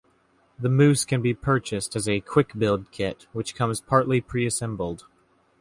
[0.57, 5.05] The Moose can be purchased as a "quick-build" kit which comes partly pre-assembled.